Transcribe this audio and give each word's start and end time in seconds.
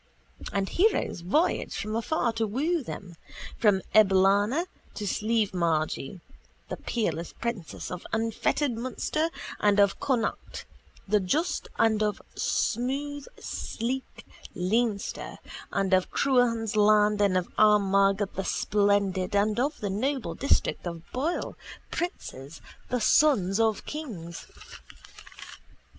And 0.51 0.67
heroes 0.67 1.21
voyage 1.21 1.75
from 1.75 1.95
afar 1.95 2.33
to 2.33 2.47
woo 2.47 2.81
them, 2.81 3.17
from 3.59 3.83
Eblana 3.93 4.65
to 4.95 5.03
Slievemargy, 5.05 6.19
the 6.69 6.77
peerless 6.77 7.33
princes 7.33 7.91
of 7.91 8.07
unfettered 8.11 8.71
Munster 8.71 9.29
and 9.59 9.79
of 9.79 9.99
Connacht 9.99 10.65
the 11.07 11.19
just 11.19 11.67
and 11.77 12.01
of 12.01 12.19
smooth 12.33 13.27
sleek 13.39 14.25
Leinster 14.55 15.37
and 15.71 15.93
of 15.93 16.09
Cruachan's 16.09 16.75
land 16.75 17.21
and 17.21 17.37
of 17.37 17.47
Armagh 17.59 18.25
the 18.35 18.43
splendid 18.43 19.35
and 19.35 19.59
of 19.59 19.81
the 19.81 19.91
noble 19.91 20.33
district 20.33 20.87
of 20.87 21.03
Boyle, 21.11 21.55
princes, 21.91 22.59
the 22.89 22.99
sons 23.01 23.59
of 23.59 23.85
kings. 23.85 24.47